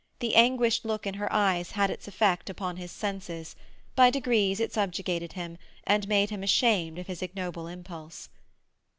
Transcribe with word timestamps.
The 0.17 0.33
anguished 0.33 0.83
look 0.83 1.05
in 1.05 1.13
her 1.13 1.31
eyes 1.31 1.69
had 1.73 1.91
its 1.91 2.07
effect 2.07 2.49
upon 2.49 2.77
his 2.77 2.89
senses; 2.91 3.55
by 3.95 4.09
degrees 4.09 4.59
it 4.59 4.73
subjugated 4.73 5.33
him, 5.33 5.59
and 5.83 6.07
made 6.07 6.31
him 6.31 6.41
ashamed 6.41 6.97
of 6.97 7.05
his 7.05 7.21
ignoble 7.21 7.67
impulse. 7.67 8.27